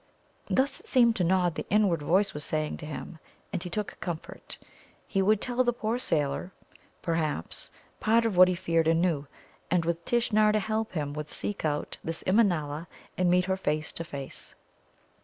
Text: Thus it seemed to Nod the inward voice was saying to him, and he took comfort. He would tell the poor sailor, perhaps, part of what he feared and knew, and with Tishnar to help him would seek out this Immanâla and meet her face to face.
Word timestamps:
Thus 0.49 0.79
it 0.79 0.87
seemed 0.87 1.15
to 1.17 1.23
Nod 1.23 1.53
the 1.53 1.65
inward 1.69 2.01
voice 2.01 2.33
was 2.33 2.43
saying 2.43 2.77
to 2.77 2.87
him, 2.87 3.19
and 3.53 3.61
he 3.61 3.69
took 3.69 3.99
comfort. 3.99 4.57
He 5.07 5.21
would 5.21 5.39
tell 5.39 5.63
the 5.63 5.71
poor 5.73 5.99
sailor, 5.99 6.51
perhaps, 7.03 7.69
part 7.99 8.25
of 8.25 8.35
what 8.35 8.47
he 8.47 8.55
feared 8.55 8.87
and 8.87 8.99
knew, 8.99 9.27
and 9.69 9.85
with 9.85 10.03
Tishnar 10.03 10.53
to 10.53 10.59
help 10.59 10.93
him 10.93 11.13
would 11.13 11.27
seek 11.29 11.63
out 11.63 11.99
this 12.03 12.23
Immanâla 12.25 12.87
and 13.15 13.29
meet 13.29 13.45
her 13.45 13.55
face 13.57 13.93
to 13.93 14.03
face. 14.03 14.55